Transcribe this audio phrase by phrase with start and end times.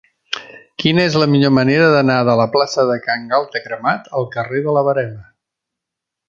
[0.83, 4.65] Quina és la millor manera d'anar de la plaça de Can Galta Cremat al carrer
[4.71, 5.23] de la Verema?